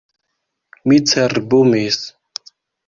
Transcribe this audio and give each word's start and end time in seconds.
Mi 0.91 0.99
cerbumis. 1.11 2.03